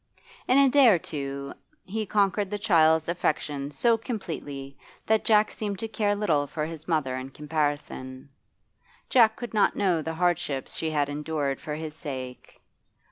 In 0.47 0.57
a 0.57 0.67
day 0.67 0.87
or 0.87 0.97
two 0.97 1.53
be 1.85 2.07
conquered 2.07 2.49
the 2.49 2.57
child's 2.57 3.07
affections 3.07 3.77
so 3.77 3.99
completely 3.99 4.75
that 5.05 5.23
Jack 5.23 5.51
seemed 5.51 5.77
to 5.77 5.87
care 5.87 6.15
little 6.15 6.47
for 6.47 6.65
his 6.65 6.87
mother 6.87 7.15
in 7.17 7.29
comparison; 7.29 8.27
Jack 9.11 9.35
could 9.35 9.53
not 9.53 9.75
know 9.75 10.01
the 10.01 10.15
hardships 10.15 10.75
she 10.75 10.89
had 10.89 11.07
endured 11.07 11.61
for 11.61 11.75
his 11.75 11.95
sake. 11.95 12.59